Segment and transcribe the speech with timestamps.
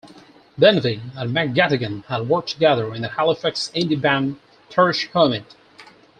[0.59, 4.37] Benvie and McGettigan had worked together in the Halifax indie band
[4.71, 5.55] Thrush Hermit.